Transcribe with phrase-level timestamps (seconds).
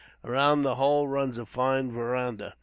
[0.25, 2.55] Around the whole runs a fine veranda.